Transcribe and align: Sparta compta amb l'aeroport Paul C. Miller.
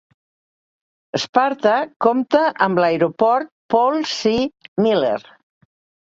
Sparta 1.23 1.73
compta 2.05 2.41
amb 2.67 2.81
l'aeroport 2.83 3.51
Paul 3.75 3.99
C. 4.13 4.31
Miller. 4.87 5.19